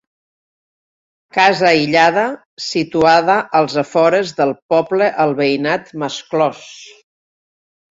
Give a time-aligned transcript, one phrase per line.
[1.37, 2.23] Casa aïllada
[2.69, 6.67] situada als afores del poble al veïnat Mas Clos.